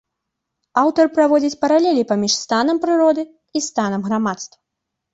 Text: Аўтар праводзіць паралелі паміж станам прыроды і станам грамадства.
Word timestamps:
Аўтар 0.83 1.05
праводзіць 1.17 1.59
паралелі 1.67 2.07
паміж 2.13 2.33
станам 2.45 2.77
прыроды 2.89 3.29
і 3.57 3.67
станам 3.71 4.01
грамадства. 4.11 4.57